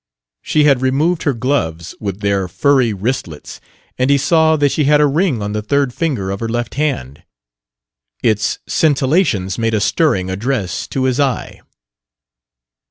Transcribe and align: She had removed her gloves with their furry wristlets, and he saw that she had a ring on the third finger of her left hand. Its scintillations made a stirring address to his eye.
She 0.41 0.63
had 0.63 0.81
removed 0.81 1.21
her 1.21 1.33
gloves 1.35 1.93
with 1.99 2.21
their 2.21 2.47
furry 2.47 2.91
wristlets, 2.91 3.61
and 3.99 4.09
he 4.09 4.17
saw 4.17 4.55
that 4.55 4.71
she 4.71 4.85
had 4.85 4.99
a 4.99 5.05
ring 5.05 5.43
on 5.43 5.53
the 5.53 5.61
third 5.61 5.93
finger 5.93 6.31
of 6.31 6.39
her 6.39 6.49
left 6.49 6.73
hand. 6.73 7.21
Its 8.23 8.57
scintillations 8.67 9.59
made 9.59 9.75
a 9.75 9.79
stirring 9.79 10.31
address 10.31 10.87
to 10.87 11.03
his 11.03 11.19
eye. 11.19 11.61